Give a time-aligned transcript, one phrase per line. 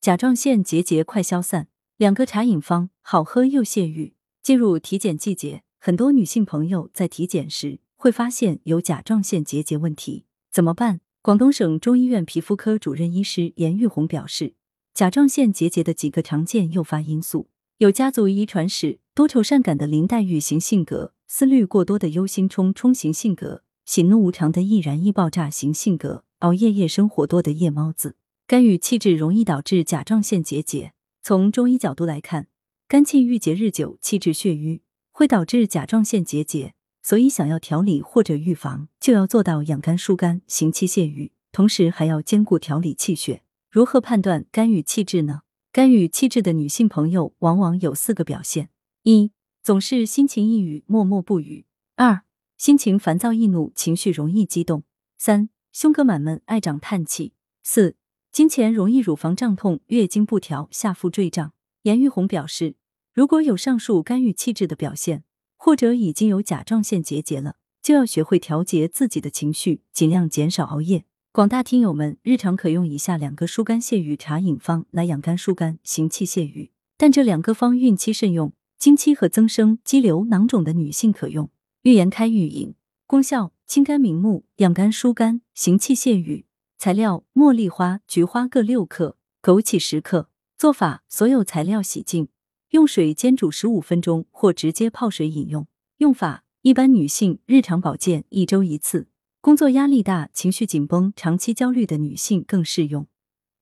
[0.00, 1.68] 甲状腺结节快消散，
[1.98, 4.14] 两个茶饮方，好喝又泄欲。
[4.42, 11.02] 进入体检季节，很多女性朋友在体检时会发现有甲状腺结节问题，怎么办？
[11.20, 14.54] 广东省中医院皮肤科主任医师严玉红表示，
[14.94, 28.16] 甲状腺结节的几个常见诱发因素有家族遗传史、多愁善感的林黛玉型性格、思虑过多的忧心忡忡型性格、喜怒无常的易燃易爆炸型性格、熬夜夜生活多的夜猫子。
[28.50, 30.92] 肝郁气滞容易导致甲状腺结节。
[31.22, 32.48] 从中医角度来看，
[32.88, 34.82] 肝气郁结日久，气滞血瘀，
[35.12, 36.74] 会导致甲状腺结节。
[37.00, 43.44] 所以，想要调理或者预防，就要做到养肝疏肝、行气泄瘀，同时还要兼顾调理气血。
[43.70, 45.42] 如何判断肝郁气滞呢？
[45.70, 48.70] 肝郁气滞的女性朋友往往有四个表现：
[49.04, 49.30] 一、
[49.62, 52.22] 总是心情抑郁，默默不语；二、
[52.58, 54.80] 心情烦躁易怒，情绪容易激动；
[55.16, 57.30] 三、胸膈满闷，爱长叹气；
[57.62, 57.94] 四。
[58.32, 61.52] 经前容易乳房胀痛、月经不调、下腹坠胀。
[61.82, 62.76] 严玉红表示，
[63.12, 65.24] 如果有上述肝郁气滞的表现，
[65.56, 71.04] 或者已经有甲状腺结节了，就要学会调节自己的情绪，尽量减少熬夜。
[71.32, 81.50] 广大听友们，日常可用以下两个疏肝泻郁茶饮方来养肝疏肝、行气泻郁，但这两个方孕期慎用，经期和增生、肌瘤、囊肿的女性可用。
[81.82, 82.74] 预言开育饮
[83.06, 86.44] 功效：清肝明目、养肝疏肝、行气泻郁。
[86.80, 90.30] 材料：茉莉花、菊花各六克，枸杞十克。
[90.56, 92.28] 做法：所有材料洗净，
[92.70, 95.66] 用水煎煮十五分钟，或直接泡水饮用。
[95.98, 99.08] 用法：一般女性日常保健一周一次。
[99.42, 103.06] 工作压力大、情绪紧绷、长期焦虑的女性更适用。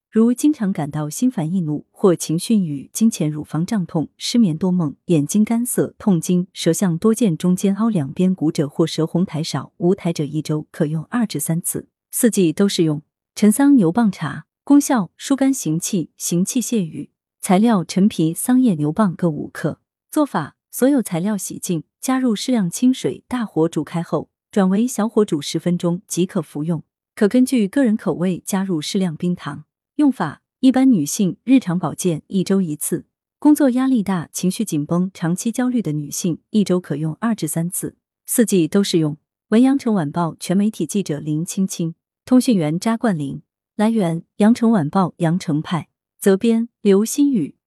[0.09, 13.03] 如经常感到心烦易怒或情绪与金钱乳房胀痛、失眠多梦、眼睛干涩、痛经、舌象多见、中间凹两边鼓者或舌红苔少、无苔者，一周可用二至三次，四季都适用。
[13.41, 17.13] 陈桑牛蒡茶功效：疏肝行气，行气泄郁。
[17.41, 19.79] 材料：陈皮、桑叶、牛蒡各五克。
[20.11, 26.83] 做法：所有材料洗净，加入适量清水，大火煮开后，转为小火煮十分钟即可服用。
[27.15, 29.63] 可根据个人口味加入适量冰糖。
[29.95, 33.07] 用法：一般女性日常保健一周一次，
[33.39, 39.17] 工作压力大、情绪紧绷、长期焦虑的女性一周可用二至三次，四季都适用。
[39.51, 41.95] 文阳城晚报全媒体记者林青青。
[42.29, 43.41] 通讯员扎冠林，
[43.75, 45.89] 来源：羊城晚报羊城派，
[46.21, 47.57] 责编：刘新宇。